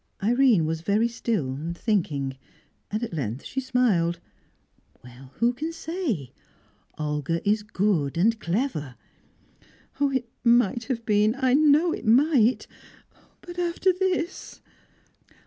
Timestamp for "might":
10.43-10.85, 12.07-12.65